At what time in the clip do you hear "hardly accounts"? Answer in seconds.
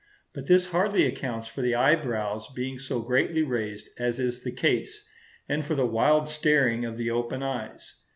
0.71-1.47